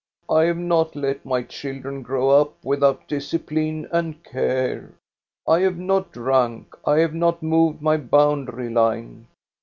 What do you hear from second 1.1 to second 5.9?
my children grow up without discipline and care. I have